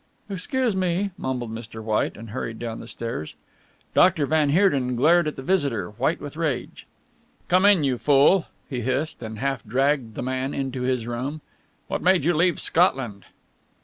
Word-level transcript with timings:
"Excuse 0.31 0.75
me," 0.75 1.11
mumbled 1.15 1.53
Mr. 1.53 1.79
White, 1.83 2.17
and 2.17 2.31
hurried 2.31 2.57
down 2.57 2.79
the 2.79 2.87
stairs. 2.87 3.35
Dr. 3.93 4.25
van 4.25 4.49
Heerden 4.49 4.95
glared 4.95 5.27
at 5.27 5.35
the 5.35 5.43
visitor, 5.43 5.91
white 5.91 6.19
with 6.19 6.35
rage. 6.35 6.87
"Come 7.47 7.67
in, 7.67 7.83
you 7.83 7.99
fool!" 7.99 8.47
he 8.67 8.81
hissed, 8.81 9.21
and 9.21 9.37
half 9.37 9.63
dragged 9.63 10.15
the 10.15 10.23
man 10.23 10.55
into 10.55 10.81
his 10.81 11.05
room, 11.05 11.41
"what 11.87 12.01
made 12.01 12.25
you 12.25 12.33
leave 12.35 12.59
Scotland?" 12.59 13.25